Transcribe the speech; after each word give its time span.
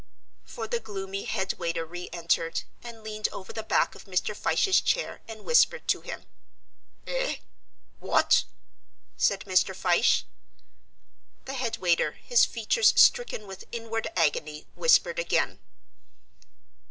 For 0.45 0.65
the 0.67 0.79
gloomy 0.79 1.25
head 1.25 1.53
waiter 1.59 1.85
re 1.85 2.09
entered 2.11 2.63
and 2.81 3.03
leaned 3.03 3.27
over 3.31 3.53
the 3.53 3.61
back 3.61 3.93
of 3.93 4.05
Mr. 4.05 4.35
Fyshe's 4.35 4.81
chair 4.81 5.21
and 5.27 5.45
whispered 5.45 5.87
to 5.89 6.01
him. 6.01 6.25
"Eh? 7.05 7.35
what?" 7.99 8.45
said 9.15 9.41
Mr. 9.41 9.75
Fyshe. 9.75 10.23
The 11.45 11.53
head 11.53 11.77
waiter, 11.77 12.13
his 12.13 12.45
features 12.45 12.99
stricken 12.99 13.45
with 13.45 13.65
inward 13.71 14.07
agony, 14.15 14.65
whispered 14.73 15.19
again. 15.19 15.59